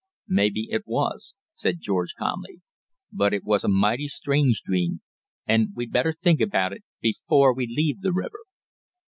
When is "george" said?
1.79-2.15